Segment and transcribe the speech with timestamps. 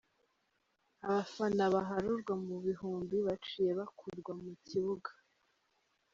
[1.07, 5.11] Abafana baharurwa mu bihumbi baciye bakurwa mu kibuga.